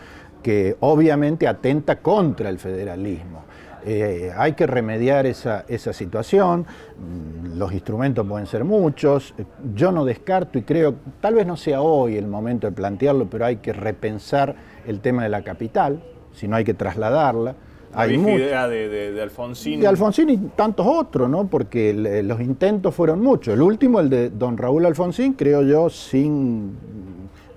que 0.43 0.77
obviamente 0.81 1.49
atenta 1.49 1.97
contra 1.97 2.49
el 2.49 2.59
federalismo. 2.59 3.45
Eh, 3.85 4.33
hay 4.37 4.53
que 4.53 4.67
remediar 4.67 5.25
esa, 5.25 5.65
situación, 5.93 6.67
mm, 6.99 7.57
los 7.59 7.73
instrumentos 7.73 8.27
pueden 8.27 8.47
ser 8.47 8.65
muchos, 8.65 9.35
yo 9.75 9.93
no 9.93 10.05
descarto 10.05 10.59
y 10.59 10.63
creo, 10.63 10.97
tal 11.21 11.35
vez 11.35 11.47
no 11.47 11.57
sea 11.57 11.81
hoy 11.81 12.17
el 12.17 12.27
momento 12.27 12.67
de 12.67 12.73
plantearlo, 12.73 13.27
pero 13.31 13.47
hay 13.47 13.57
que 13.57 13.73
repensar 13.73 14.55
el 14.87 15.01
tema 15.01 15.23
de 15.23 15.29
la 15.29 15.43
capital, 15.43 16.03
si 16.33 16.49
no 16.49 16.57
hay 16.57 16.65
que 16.65 16.75
trasladarla. 16.75 17.55
hay 17.95 18.17
idea 18.17 18.67
de, 18.69 19.21
Alfonsín. 19.23 19.81
De 19.81 19.87
Alfonsín 19.87 20.29
y 20.31 20.37
tantos 20.57 20.87
otros, 20.87 21.31
¿no? 21.31 21.47
Porque 21.47 21.95
los 21.95 22.41
intentos 22.41 22.95
fueron 22.95 23.21
muchos. 23.21 23.55
El 23.55 23.63
último, 23.63 24.01
el 24.01 24.11
de 24.11 24.31
don 24.31 24.59
Raúl 24.59 24.85
Alfonsín, 24.87 25.35
creo 25.35 25.63
yo, 25.63 25.89
sin 25.89 26.77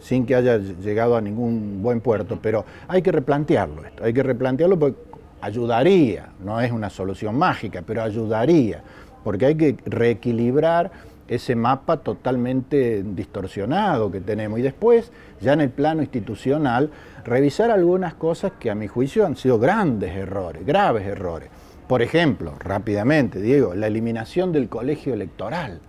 sin 0.01 0.25
que 0.25 0.36
haya 0.36 0.58
llegado 0.58 1.15
a 1.15 1.22
ningún 1.22 1.81
buen 1.81 2.01
puerto, 2.01 2.39
pero 2.41 2.65
hay 2.88 3.01
que 3.01 3.12
replantearlo 3.12 3.86
esto, 3.86 4.03
hay 4.03 4.13
que 4.13 4.24
replantearlo 4.24 4.77
porque 4.77 5.00
ayudaría, 5.41 6.29
no 6.43 6.60
es 6.60 6.72
una 6.72 6.89
solución 6.89 7.38
mágica, 7.38 7.84
pero 7.86 8.01
ayudaría, 8.01 8.84
porque 9.24 9.46
hay 9.46 9.55
que 9.55 9.77
reequilibrar 9.86 10.91
ese 11.27 11.55
mapa 11.55 11.98
totalmente 11.98 13.03
distorsionado 13.03 14.12
que 14.12 14.20
tenemos 14.20 14.60
y 14.60 14.63
después, 14.63 15.12
ya 15.39 15.53
en 15.53 15.62
el 15.62 15.70
plano 15.70 16.01
institucional, 16.01 16.89
revisar 17.24 17.72
algunas 17.72 18.15
cosas 18.15 18.51
que 18.60 18.70
a 18.70 18.75
mi 18.75 18.88
juicio 18.88 19.25
han 19.25 19.38
sido 19.38 19.58
grandes 19.58 20.15
errores, 20.15 20.65
graves 20.65 21.08
errores. 21.08 21.50
Por 21.88 22.01
ejemplo, 22.01 22.53
rápidamente, 22.60 23.39
Diego, 23.39 23.75
la 23.75 23.88
eliminación 23.88 24.51
del 24.51 24.67
colegio 24.67 25.13
electoral. 25.13 25.79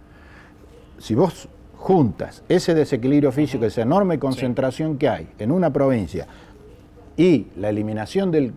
Si 0.98 1.14
vos 1.14 1.48
juntas 1.82 2.44
ese 2.48 2.74
desequilibrio 2.74 3.32
físico, 3.32 3.64
esa 3.64 3.82
enorme 3.82 4.18
concentración 4.18 4.96
que 4.98 5.08
hay 5.08 5.28
en 5.40 5.50
una 5.50 5.72
provincia, 5.72 6.28
y 7.16 7.48
la 7.56 7.68
eliminación 7.68 8.30
del, 8.30 8.54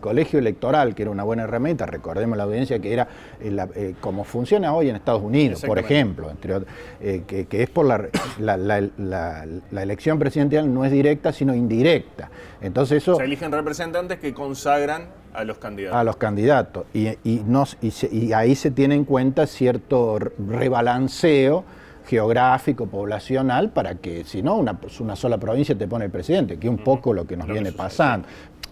colegio 0.00 0.38
electoral, 0.38 0.94
que 0.94 1.02
era 1.02 1.10
una 1.10 1.24
buena 1.24 1.42
herramienta, 1.42 1.84
recordemos 1.84 2.38
la 2.38 2.44
audiencia 2.44 2.78
que 2.78 2.92
era 2.92 3.06
eh, 3.40 3.54
eh, 3.74 3.94
como 4.00 4.24
funciona 4.24 4.72
hoy 4.74 4.88
en 4.88 4.96
Estados 4.96 5.22
Unidos, 5.22 5.62
por 5.66 5.78
ejemplo, 5.78 6.30
entre, 6.30 6.60
eh, 7.00 7.22
que, 7.26 7.62
es 7.62 7.68
por 7.68 7.84
la, 7.86 8.08
la, 8.38 9.82
elección 9.82 10.18
presidencial 10.18 10.72
no 10.72 10.86
es 10.86 10.92
directa, 10.92 11.32
sino 11.32 11.54
indirecta. 11.54 12.30
Entonces 12.62 13.02
eso... 13.02 13.16
Se 13.16 13.24
eligen 13.24 13.52
representantes 13.52 14.18
que 14.20 14.32
consagran 14.32 15.08
a 15.34 15.44
los 15.44 15.58
candidatos. 15.58 15.98
A 15.98 16.04
los 16.04 16.16
candidatos. 16.16 16.86
Y, 16.94 17.08
y, 17.24 17.42
y 18.10 18.32
ahí 18.32 18.54
se 18.54 18.70
tiene 18.70 18.94
en 18.94 19.04
cuenta 19.04 19.46
cierto 19.46 20.18
rebalanceo 20.18 21.64
geográfico, 22.06 22.86
poblacional, 22.86 23.70
para 23.70 23.96
que 23.96 24.24
si 24.24 24.42
no, 24.42 24.56
una, 24.56 24.78
una 25.00 25.16
sola 25.16 25.38
provincia 25.38 25.76
te 25.76 25.86
pone 25.86 26.06
el 26.06 26.10
presidente, 26.10 26.58
que 26.58 26.66
es 26.66 26.70
un 26.70 26.82
poco 26.82 27.12
lo 27.12 27.26
que 27.26 27.36
nos 27.36 27.46
viene 27.46 27.72
pasando. 27.72 28.26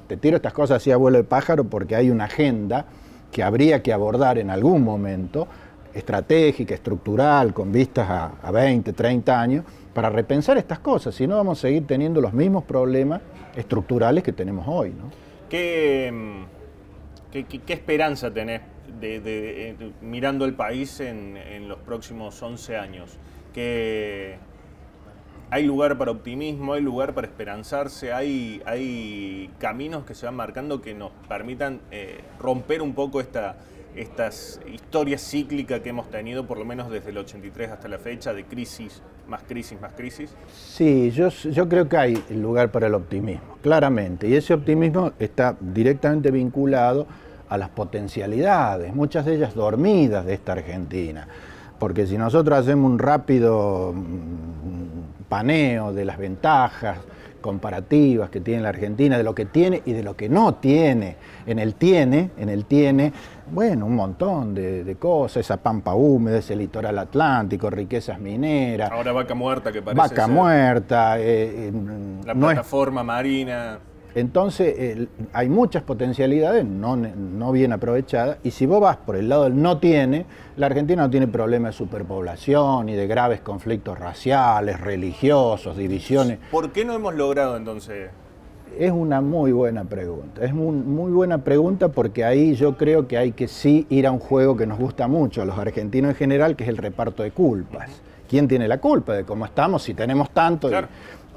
Te 0.07 0.17
tiro 0.17 0.37
estas 0.37 0.53
cosas 0.53 0.79
así 0.79 0.91
a 0.91 0.97
vuelo 0.97 1.19
de 1.19 1.25
pájaro 1.25 1.65
porque 1.65 1.95
hay 1.95 2.11
una 2.11 2.25
agenda 2.25 2.87
que 3.31 3.43
habría 3.43 3.83
que 3.83 3.93
abordar 3.93 4.39
en 4.39 4.51
algún 4.51 4.83
momento, 4.83 5.47
estratégica, 5.93 6.75
estructural, 6.75 7.53
con 7.53 7.71
vistas 7.71 8.09
a, 8.09 8.33
a 8.43 8.51
20, 8.51 8.93
30 8.93 9.41
años, 9.41 9.65
para 9.93 10.11
repensar 10.11 10.57
estas 10.57 10.79
cosas, 10.79 11.15
si 11.15 11.27
no 11.27 11.37
vamos 11.37 11.59
a 11.59 11.63
seguir 11.63 11.87
teniendo 11.87 12.21
los 12.21 12.33
mismos 12.33 12.65
problemas 12.65 13.21
estructurales 13.57 14.23
que 14.23 14.33
tenemos 14.33 14.67
hoy. 14.69 14.91
¿no? 14.91 15.11
¿Qué, 15.51 16.13
qué, 17.33 17.45
qué 17.45 17.73
esperanza 17.73 18.31
tenés 18.31 18.61
de, 19.01 19.93
mirando 20.01 20.45
el 20.45 20.55
país 20.55 21.01
en, 21.01 21.69
los 21.69 21.79
próximos 21.79 22.41
11 22.43 22.77
años? 22.77 23.19
Que 23.53 24.37
hay 25.51 25.65
lugar 25.65 25.97
para 25.99 26.11
optimismo, 26.11 26.75
hay 26.75 26.83
lugar 26.83 27.15
para 27.15 27.27
esperanzarse, 27.27 28.13
hay, 28.13 28.63
hay 28.67 29.51
caminos 29.59 30.05
que 30.05 30.15
se 30.15 30.27
van 30.27 30.37
marcando 30.37 30.83
que 30.83 30.95
nos 30.95 31.11
permitan 31.29 31.81
eh, 31.91 32.21
romper 32.39 32.83
un 32.83 32.95
poco 32.95 33.21
esta, 33.21 33.57
estas 33.99 34.61
historias 34.73 35.23
cíclicas 35.23 35.81
que 35.81 35.91
hemos 35.91 36.11
tenido, 36.11 36.47
por 36.47 36.59
lo 36.59 36.65
menos 36.65 36.91
desde 36.91 37.11
el 37.11 37.19
83 37.19 37.71
hasta 37.71 37.89
la 37.89 37.99
fecha, 37.99 38.33
de 38.33 38.45
crisis, 38.45 39.03
más 39.27 39.43
crisis, 39.43 39.81
más 39.81 39.93
crisis? 39.95 40.35
Sí, 40.55 41.11
yo, 41.11 41.29
yo 41.29 41.69
creo 41.69 41.89
que 41.89 41.97
hay 41.97 42.25
lugar 42.31 42.71
para 42.71 42.87
el 42.87 42.95
optimismo, 42.95 43.57
claramente, 43.63 44.29
y 44.29 44.35
ese 44.35 44.55
optimismo 44.55 45.13
está 45.19 45.57
directamente 45.61 46.31
vinculado 46.31 47.07
a 47.49 47.59
las 47.59 47.69
potencialidades, 47.71 48.95
muchas 48.95 49.25
de 49.25 49.37
ellas 49.37 49.55
dormidas 49.55 50.25
de 50.25 50.35
esta 50.35 50.53
Argentina. 50.53 51.29
Porque 51.79 52.07
si 52.07 52.19
nosotros 52.19 52.59
hacemos 52.59 52.91
un 52.91 52.99
rápido 52.99 53.93
mm, 53.95 55.29
paneo 55.29 55.93
de 55.93 56.05
las 56.05 56.19
ventajas 56.19 56.99
comparativas 57.41 58.31
que 58.31 58.41
tiene 58.41 58.63
la 58.63 58.71
Argentina, 58.71 59.17
de 59.17 59.23
lo 59.23 59.35
que 59.35 59.47
tiene 59.47 59.83
y 59.85 59.93
de 59.93 60.03
lo 60.03 60.17
que 60.17 60.29
no 60.29 60.55
tiene, 60.57 61.17
en 61.47 61.59
el 61.59 61.75
tiene, 61.77 62.31
en 62.37 62.49
el 62.49 62.65
tiene, 62.65 63.13
bueno, 63.51 63.87
un 63.87 63.95
montón 63.95 64.55
de, 64.55 64.97
cosas, 64.99 65.39
esa 65.39 65.57
pampa 65.57 65.95
húmeda, 65.95 66.39
ese 66.39 66.57
litoral 66.57 66.99
atlántico, 66.99 67.71
riquezas 67.71 68.19
mineras. 68.19 68.91
Ahora 68.91 69.13
vaca 69.13 69.35
muerta 69.35 69.73
que 69.73 69.81
parece. 69.81 69.97
Vaca 69.97 70.27
muerta. 70.27 71.19
Eh, 71.19 71.69
eh, 71.69 71.73
la 72.25 72.35
plataforma 72.35 73.03
marina. 73.03 73.79
Entonces 74.15 75.09
hay 75.33 75.49
muchas 75.49 75.83
potencialidades 75.83 76.65
no, 76.65 77.53
bien 77.53 77.73
aprovechadas 77.73 78.39
y 78.43 78.51
si 78.51 78.67
vos 78.67 78.81
vas 78.81 78.97
por 78.97 79.17
el 79.17 79.29
lado 79.29 79.45
del 79.45 79.61
no 79.61 79.79
tiene, 79.79 80.27
la 80.57 80.67
Argentina 80.67 81.03
no 81.03 81.11
tiene 81.11 81.29
problemas 81.29 81.75
de 81.75 81.79
superpoblación 81.79 82.89
y 82.89 82.95
de 82.95 83.07
graves 83.07 83.41
conflictos 83.41 83.99
raciales, 83.99 84.81
religiosos, 84.81 85.77
divisiones. 85.77 86.39
¿Por 86.51 86.73
qué 86.73 86.85
no 86.85 86.95
hemos 86.95 87.15
logrado 87.15 87.57
entonces? 87.57 88.11
Es 88.79 88.93
una 88.93 89.21
muy 89.21 89.53
buena 89.53 89.85
pregunta, 89.85 90.45
es 90.45 90.53
muy, 90.53 90.77
muy 90.77 91.11
buena 91.11 91.39
pregunta 91.39 91.89
porque 91.89 92.25
ahí 92.25 92.55
yo 92.55 92.77
creo 92.77 93.09
que 93.09 93.17
hay 93.19 93.33
que 93.33 93.49
sí 93.49 93.87
ir 93.89 94.07
a 94.07 94.11
un 94.11 94.19
juego 94.19 94.57
que 94.57 94.67
nos 94.67 94.79
gusta 94.79 95.09
mucho 95.09 95.43
a 95.43 95.45
los 95.45 95.59
argentinos 95.59 96.11
en 96.11 96.17
general, 96.17 96.55
que 96.55 96.65
es 96.65 96.71
el 96.71 96.77
reparto 96.77 97.23
de 97.23 97.31
culpas. 97.31 98.03
¿Quién 98.29 98.47
tiene 98.47 98.69
la 98.69 98.79
culpa 98.79 99.15
de 99.15 99.25
cómo 99.25 99.47
estamos 99.47 99.83
si 99.83 99.95
tenemos 99.95 100.31
tanto? 100.31 100.69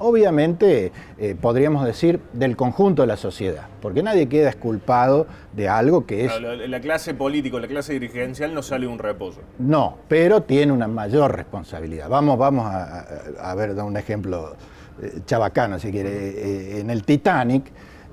Obviamente 0.01 0.91
eh, 1.17 1.35
podríamos 1.39 1.85
decir 1.85 2.19
del 2.33 2.55
conjunto 2.55 3.03
de 3.03 3.07
la 3.07 3.17
sociedad, 3.17 3.67
porque 3.81 4.03
nadie 4.03 4.27
queda 4.27 4.49
esculpado 4.49 5.27
de 5.53 5.69
algo 5.69 6.05
que 6.05 6.25
es... 6.25 6.31
la, 6.41 6.81
clase 6.81 7.13
política, 7.13 7.59
la 7.59 7.67
clase 7.67 7.93
dirigencial 7.93 8.53
no 8.53 8.63
sale 8.63 8.87
un 8.87 8.99
reposo. 8.99 9.41
No, 9.59 9.97
pero 10.07 10.43
tiene 10.43 10.71
una 10.71 10.87
mayor 10.87 11.35
responsabilidad. 11.35 12.09
Vamos, 12.09 12.37
vamos 12.37 12.65
a, 12.65 13.55
ver, 13.55 13.71
un 13.71 13.97
ejemplo 13.97 14.55
eh, 15.01 15.19
chabacano, 15.25 15.79
si 15.79 15.91
quiere. 15.91 16.09
Eh, 16.09 16.79
en 16.79 16.89
el 16.89 17.03
Titanic 17.03 17.65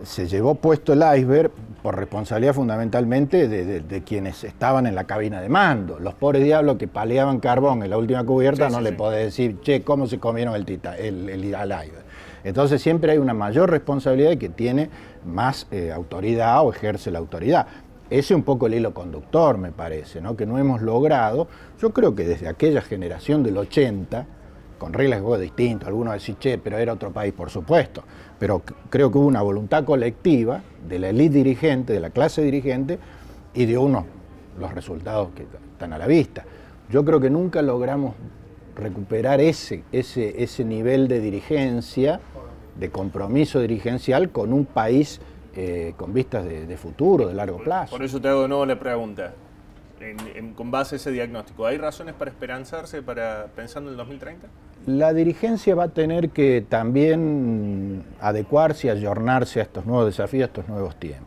se 0.02 0.26
llevó 0.26 0.54
puesto 0.54 0.92
el 0.92 1.02
iceberg 1.18 1.50
por 1.82 1.96
responsabilidad 1.96 2.54
fundamentalmente 2.54 3.48
de, 3.48 4.02
quienes 4.02 4.42
estaban 4.44 4.86
en 4.86 4.94
la 4.94 5.04
cabina 5.04 5.40
de 5.40 5.48
mando. 5.48 5.98
Los 5.98 6.14
pobres 6.14 6.42
diablos 6.42 6.76
que 6.76 6.88
paleaban 6.88 7.40
carbón 7.40 7.82
en 7.82 7.90
la 7.90 7.98
última 7.98 8.24
cubierta 8.24 8.68
no 8.68 8.80
le 8.80 8.92
podés 8.92 9.24
decir, 9.26 9.60
che, 9.60 9.82
¿cómo 9.82 10.06
se 10.06 10.18
comieron 10.18 10.54
el, 10.54 10.64
tita, 10.64 10.96
el, 10.96 11.28
el, 11.28 11.44
iceberg? 11.44 12.04
Entonces 12.44 12.82
siempre 12.82 13.12
hay 13.12 13.18
una 13.18 13.34
mayor 13.34 13.70
responsabilidad 13.70 14.36
que 14.38 14.48
tiene 14.48 14.90
más 15.24 15.66
eh, 15.70 15.92
autoridad 15.92 16.64
o 16.64 16.72
ejerce 16.72 17.10
la 17.10 17.18
autoridad. 17.18 17.66
Ese 18.10 18.20
es 18.20 18.30
un 18.30 18.42
poco 18.42 18.66
el 18.66 18.74
hilo 18.74 18.94
conductor, 18.94 19.58
me 19.58 19.70
parece, 19.70 20.20
¿no? 20.20 20.36
que 20.36 20.46
no 20.46 20.58
hemos 20.58 20.80
logrado. 20.80 21.46
Yo 21.80 21.92
creo 21.92 22.14
que 22.14 22.24
desde 22.24 22.48
aquella 22.48 22.80
generación 22.80 23.42
del 23.42 23.58
80, 23.58 24.26
con 24.78 24.92
reglas 24.92 25.18
de 25.18 25.22
juego 25.22 25.38
distintas. 25.38 25.88
Algunos 25.88 26.14
decir, 26.14 26.36
che, 26.38 26.58
pero 26.58 26.78
era 26.78 26.92
otro 26.92 27.10
país, 27.10 27.32
por 27.32 27.50
supuesto. 27.50 28.02
Pero 28.38 28.62
creo 28.88 29.10
que 29.10 29.18
hubo 29.18 29.26
una 29.26 29.42
voluntad 29.42 29.84
colectiva 29.84 30.62
de 30.88 30.98
la 30.98 31.08
élite 31.10 31.38
dirigente, 31.38 31.92
de 31.92 32.00
la 32.00 32.10
clase 32.10 32.42
dirigente, 32.42 32.98
y 33.54 33.66
de 33.66 33.76
unos 33.76 34.04
los 34.58 34.72
resultados 34.72 35.30
que 35.34 35.42
están 35.42 35.92
a 35.92 35.98
la 35.98 36.06
vista. 36.06 36.44
Yo 36.90 37.04
creo 37.04 37.20
que 37.20 37.30
nunca 37.30 37.62
logramos 37.62 38.14
recuperar 38.74 39.40
ese, 39.40 39.82
ese, 39.92 40.42
ese 40.42 40.64
nivel 40.64 41.08
de 41.08 41.20
dirigencia, 41.20 42.20
de 42.78 42.90
compromiso 42.90 43.60
dirigencial 43.60 44.30
con 44.30 44.52
un 44.52 44.64
país 44.64 45.20
eh, 45.54 45.94
con 45.96 46.12
vistas 46.12 46.44
de, 46.44 46.66
de, 46.66 46.76
futuro, 46.76 47.26
de 47.26 47.34
largo 47.34 47.58
plazo. 47.58 47.96
Por 47.96 48.04
eso 48.04 48.20
te 48.20 48.28
hago 48.28 48.42
de 48.42 48.48
nuevo 48.48 48.64
la 48.64 48.78
pregunta 48.78 49.34
con 50.54 50.70
base 50.70 50.94
a 50.94 50.96
ese 50.96 51.10
diagnóstico, 51.10 51.66
¿hay 51.66 51.78
razones 51.78 52.14
para 52.14 52.30
esperanzarse 52.30 53.02
para 53.02 53.48
pensando 53.54 53.90
en 53.90 53.94
el 53.94 53.96
2030? 53.98 54.46
La 54.86 55.12
dirigencia 55.12 55.74
va 55.74 55.84
a 55.84 55.88
tener 55.88 56.30
que 56.30 56.64
también 56.66 58.04
adecuarse 58.20 58.86
y 58.86 58.90
ayornarse 58.90 59.60
a 59.60 59.64
estos 59.64 59.84
nuevos 59.84 60.06
desafíos, 60.06 60.44
a 60.44 60.46
estos 60.46 60.68
nuevos 60.68 60.96
tiempos. 60.96 61.26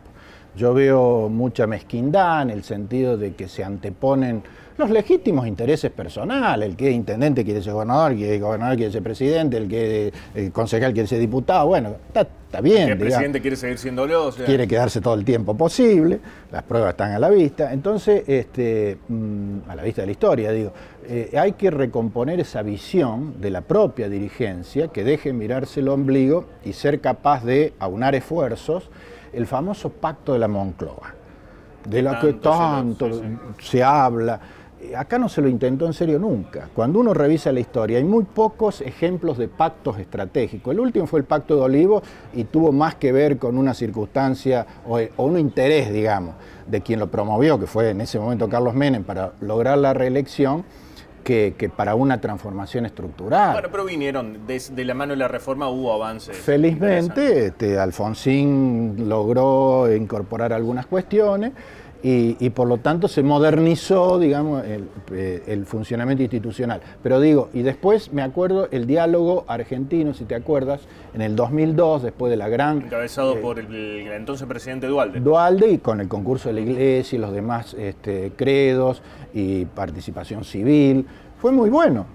Yo 0.55 0.73
veo 0.73 1.29
mucha 1.29 1.67
mezquindad 1.67 2.41
en 2.41 2.49
el 2.49 2.63
sentido 2.63 3.17
de 3.17 3.33
que 3.35 3.47
se 3.47 3.63
anteponen 3.63 4.43
los 4.77 4.89
legítimos 4.89 5.47
intereses 5.47 5.91
personales, 5.91 6.67
el 6.67 6.75
que 6.75 6.89
es 6.89 6.95
intendente 6.95 7.45
quiere 7.45 7.61
ser 7.61 7.73
gobernador, 7.73 8.13
el 8.13 8.17
que 8.17 8.35
es 8.35 8.41
gobernador 8.41 8.75
quiere 8.77 8.91
ser 8.91 9.03
presidente, 9.03 9.57
el 9.57 9.67
que 9.67 10.11
es 10.33 10.51
concejal 10.51 10.93
quiere 10.93 11.07
ser 11.07 11.19
diputado, 11.19 11.67
bueno, 11.67 11.95
está, 12.07 12.27
bien. 12.59 12.89
El 12.89 12.97
presidente 12.97 13.39
quiere 13.39 13.55
seguir 13.55 13.77
siendo 13.77 14.03
o 14.03 14.31
Quiere 14.31 14.67
quedarse 14.67 14.99
todo 14.99 15.13
el 15.13 15.23
tiempo 15.23 15.55
posible, 15.55 16.19
las 16.51 16.63
pruebas 16.63 16.91
están 16.91 17.11
a 17.11 17.19
la 17.19 17.29
vista, 17.29 17.71
entonces, 17.71 18.23
este, 18.27 18.97
mm, 19.07 19.69
a 19.69 19.75
la 19.75 19.83
vista 19.83 20.01
de 20.01 20.07
la 20.07 20.11
historia, 20.11 20.51
digo, 20.51 20.73
eh, 21.07 21.31
hay 21.37 21.53
que 21.53 21.71
recomponer 21.71 22.39
esa 22.39 22.61
visión 22.63 23.39
de 23.39 23.51
la 23.51 23.61
propia 23.61 24.09
dirigencia 24.09 24.89
que 24.89 25.03
deje 25.03 25.31
mirarse 25.31 25.79
el 25.79 25.87
ombligo 25.87 26.45
y 26.65 26.73
ser 26.73 26.99
capaz 26.99 27.45
de 27.45 27.73
aunar 27.79 28.15
esfuerzos, 28.15 28.89
el 29.31 29.47
famoso 29.47 29.89
pacto 29.89 30.33
de 30.33 30.39
la 30.39 30.47
Moncloa, 30.47 31.15
de 31.87 32.01
lo 32.01 32.19
que 32.19 32.33
tanto 32.33 33.09
se 33.59 33.83
habla 33.83 34.39
acá 34.95 35.17
no 35.17 35.29
se 35.29 35.41
lo 35.41 35.47
intentó 35.47 35.85
en 35.85 35.93
serio 35.93 36.19
nunca. 36.19 36.69
Cuando 36.73 36.99
uno 36.99 37.13
revisa 37.13 37.51
la 37.51 37.59
historia, 37.59 37.97
hay 37.97 38.03
muy 38.03 38.23
pocos 38.23 38.81
ejemplos 38.81 39.37
de 39.37 39.47
pactos 39.47 39.99
estratégicos. 39.99 40.73
El 40.73 40.79
último 40.79 41.07
fue 41.07 41.19
el 41.19 41.25
Pacto 41.25 41.55
de 41.55 41.61
Olivo 41.61 42.01
y 42.33 42.45
tuvo 42.45 42.71
más 42.71 42.95
que 42.95 43.11
ver 43.11 43.37
con 43.37 43.57
una 43.57 43.73
circunstancia 43.73 44.65
o, 44.87 44.99
un 45.23 45.39
interés, 45.39 45.91
digamos, 45.91 46.35
de 46.67 46.81
quien 46.81 46.99
lo 46.99 47.09
promovió, 47.09 47.59
que 47.59 47.67
fue 47.67 47.89
en 47.89 48.01
ese 48.01 48.19
momento 48.19 48.49
Carlos 48.49 48.73
Menem, 48.73 49.03
para 49.03 49.33
lograr 49.41 49.77
la 49.77 49.93
reelección. 49.93 50.65
Que, 51.23 51.71
para 51.77 51.95
una 51.95 52.19
transformación 52.19 52.85
estructural. 52.85 53.53
Bueno, 53.53 53.69
pero 53.71 53.85
vinieron, 53.85 54.39
de, 54.45 54.83
la 54.83 54.93
mano 54.93 55.11
de 55.13 55.17
la 55.17 55.29
reforma 55.29 55.69
hubo 55.69 55.93
avances. 55.93 56.35
Felizmente, 56.35 57.45
este, 57.45 57.79
Alfonsín 57.79 59.07
logró 59.07 59.89
incorporar 59.95 60.51
algunas 60.51 60.87
cuestiones 60.87 61.53
y, 62.03 62.49
por 62.49 62.67
lo 62.67 62.77
tanto 62.77 63.07
se 63.07 63.21
modernizó, 63.21 64.17
digamos, 64.17 64.63
eh, 64.65 65.43
el, 65.45 65.65
funcionamiento 65.65 66.23
institucional. 66.23 66.81
Pero 67.03 67.19
digo, 67.19 67.49
y 67.53 67.61
después 67.61 68.11
me 68.11 68.23
acuerdo 68.23 68.67
el 68.71 68.87
diálogo 68.87 69.45
argentino, 69.47 70.13
si 70.13 70.25
te 70.25 70.35
acuerdas, 70.35 70.81
en 71.13 71.21
el 71.21 71.35
2002, 71.35 72.03
después 72.03 72.31
de 72.31 72.37
la 72.37 72.49
gran... 72.49 72.81
Encabezado 72.81 73.35
eh, 73.35 73.41
por 73.41 73.59
el, 73.59 74.07
entonces 74.07 74.47
presidente 74.47 74.87
Dualde. 74.87 75.19
Dualde 75.19 75.69
y 75.69 75.77
con 75.77 76.01
el 76.01 76.07
concurso 76.07 76.49
de 76.49 76.55
la 76.55 76.61
iglesia 76.61 77.17
y 77.17 77.19
los 77.19 77.33
demás 77.33 77.75
este, 77.75 78.31
credos 78.35 79.03
y 79.33 79.65
participación 79.65 80.43
civil. 80.43 81.05
Fue 81.37 81.51
muy 81.51 81.69
bueno, 81.69 82.07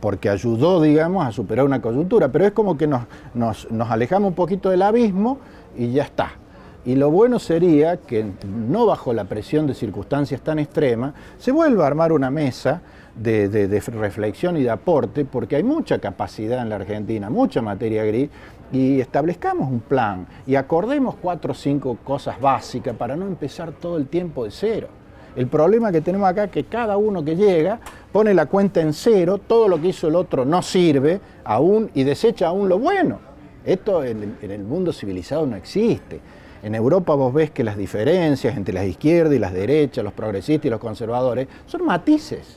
porque 0.00 0.28
ayudó, 0.28 0.82
digamos, 0.82 1.26
a 1.26 1.32
superar 1.32 1.64
una 1.64 1.80
coyuntura, 1.80 2.28
pero 2.28 2.44
es 2.44 2.52
como 2.52 2.76
que 2.76 2.86
nos, 2.86 3.02
nos, 3.32 3.70
nos 3.70 3.90
alejamos 3.90 4.28
un 4.28 4.34
poquito 4.34 4.68
del 4.68 4.82
abismo 4.82 5.38
y 5.76 5.92
ya 5.92 6.02
está 6.02 6.43
y 6.86 6.96
lo 6.96 7.10
bueno 7.10 7.38
sería 7.38 7.96
que, 7.96 8.26
no 8.44 8.86
bajo 8.86 9.12
la 9.14 9.24
presión 9.24 9.66
de 9.66 9.74
circunstancias 9.74 10.42
tan 10.42 10.58
extremas, 10.58 11.14
se 11.38 11.50
vuelva 11.50 11.84
a 11.84 11.86
armar 11.86 12.12
una 12.12 12.30
mesa 12.30 12.82
de, 13.16 13.82
reflexión 13.86 14.56
y 14.56 14.62
de 14.62 14.70
aporte, 14.70 15.24
porque 15.24 15.56
hay 15.56 15.62
mucha 15.62 15.98
capacidad 15.98 16.60
en 16.60 16.68
la 16.68 16.76
Argentina, 16.76 17.30
mucha 17.30 17.62
materia 17.62 18.04
gris, 18.04 18.28
y 18.70 19.00
establezcamos 19.00 19.70
un 19.70 19.80
plan 19.80 20.26
y 20.46 20.56
acordemos 20.56 21.14
cuatro 21.20 21.52
o 21.52 21.54
cinco 21.54 21.96
cosas 22.02 22.40
básicas 22.40 22.96
para 22.96 23.14
no 23.14 23.26
empezar 23.26 23.72
todo 23.72 23.96
el 23.96 24.06
tiempo 24.06 24.44
de 24.44 24.50
cero. 24.50 24.88
El 25.36 25.46
problema 25.46 25.90
que 25.90 26.00
tenemos 26.00 26.28
acá 26.28 26.44
es 26.44 26.50
que 26.50 26.64
cada 26.64 26.96
uno 26.96 27.24
que 27.24 27.36
llega 27.36 27.80
pone 28.12 28.34
la 28.34 28.46
cuenta 28.46 28.80
en 28.80 28.92
cero, 28.92 29.38
todo 29.38 29.68
lo 29.68 29.80
que 29.80 29.88
hizo 29.88 30.08
el 30.08 30.16
otro 30.16 30.44
no 30.44 30.62
sirve 30.62 31.20
aún 31.44 31.90
y 31.94 32.04
desecha 32.04 32.48
aún 32.48 32.68
lo 32.68 32.78
bueno. 32.78 33.18
Esto 33.64 34.04
en 34.04 34.36
el 34.42 34.64
mundo 34.64 34.92
civilizado 34.92 35.46
no 35.46 35.56
existe. 35.56 36.20
En 36.64 36.74
Europa 36.74 37.14
vos 37.14 37.34
ves 37.34 37.50
que 37.50 37.62
las 37.62 37.76
diferencias 37.76 38.56
entre 38.56 38.72
las 38.72 38.86
izquierdas 38.86 39.34
y 39.34 39.38
las 39.38 39.52
derechas, 39.52 40.02
los 40.02 40.14
progresistas 40.14 40.64
y 40.64 40.70
los 40.70 40.80
conservadores, 40.80 41.46
son 41.66 41.84
matices. 41.84 42.56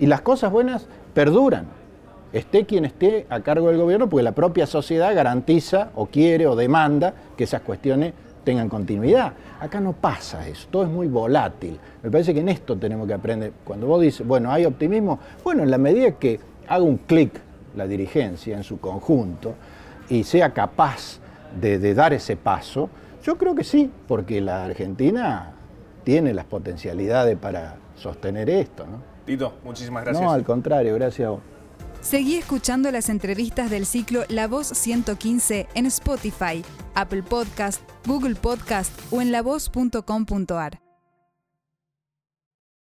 Y 0.00 0.06
las 0.06 0.22
cosas 0.22 0.50
buenas 0.50 0.88
perduran. 1.14 1.66
Esté 2.32 2.66
quien 2.66 2.84
esté 2.84 3.26
a 3.30 3.38
cargo 3.42 3.68
del 3.68 3.78
gobierno, 3.78 4.08
porque 4.08 4.24
la 4.24 4.32
propia 4.32 4.66
sociedad 4.66 5.14
garantiza 5.14 5.90
o 5.94 6.06
quiere 6.06 6.48
o 6.48 6.56
demanda 6.56 7.14
que 7.36 7.44
esas 7.44 7.60
cuestiones 7.60 8.12
tengan 8.42 8.68
continuidad. 8.68 9.34
Acá 9.60 9.78
no 9.78 9.92
pasa 9.92 10.48
eso, 10.48 10.66
todo 10.68 10.82
es 10.82 10.90
muy 10.90 11.06
volátil. 11.06 11.78
Me 12.02 12.10
parece 12.10 12.34
que 12.34 12.40
en 12.40 12.48
esto 12.48 12.76
tenemos 12.76 13.06
que 13.06 13.14
aprender. 13.14 13.52
Cuando 13.62 13.86
vos 13.86 14.02
dices, 14.02 14.26
bueno, 14.26 14.50
hay 14.50 14.64
optimismo, 14.64 15.20
bueno, 15.44 15.62
en 15.62 15.70
la 15.70 15.78
medida 15.78 16.10
que 16.10 16.40
haga 16.66 16.82
un 16.82 16.96
clic 16.96 17.40
la 17.76 17.86
dirigencia 17.86 18.56
en 18.56 18.64
su 18.64 18.80
conjunto 18.80 19.54
y 20.08 20.24
sea 20.24 20.52
capaz 20.52 21.20
de, 21.60 21.78
de 21.78 21.94
dar 21.94 22.12
ese 22.12 22.36
paso, 22.36 22.90
yo 23.24 23.38
creo 23.38 23.54
que 23.54 23.64
sí, 23.64 23.90
porque 24.06 24.40
la 24.40 24.64
Argentina 24.64 25.52
tiene 26.04 26.34
las 26.34 26.44
potencialidades 26.44 27.36
para 27.38 27.76
sostener 27.96 28.50
esto. 28.50 28.86
¿no? 28.86 29.02
Tito, 29.24 29.54
muchísimas 29.64 30.04
gracias. 30.04 30.24
No, 30.24 30.30
al 30.30 30.44
contrario, 30.44 30.94
gracias 30.94 31.26
a 31.26 31.30
vos. 31.30 31.40
Seguí 32.02 32.36
escuchando 32.36 32.90
las 32.90 33.08
entrevistas 33.08 33.70
del 33.70 33.86
ciclo 33.86 34.24
La 34.28 34.46
Voz 34.46 34.66
115 34.66 35.68
en 35.74 35.86
Spotify, 35.86 36.62
Apple 36.94 37.22
Podcast, 37.22 37.80
Google 38.06 38.34
Podcast 38.34 38.92
o 39.10 39.22
en 39.22 39.32
lavoz.com.ar. 39.32 40.83